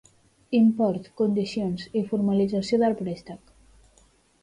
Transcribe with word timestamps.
Import, 0.59 1.09
condicions 1.21 1.85
i 2.01 2.05
formalització 2.09 2.83
del 2.85 3.01
préstec. 3.07 3.57